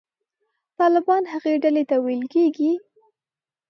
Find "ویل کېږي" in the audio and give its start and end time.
2.05-2.71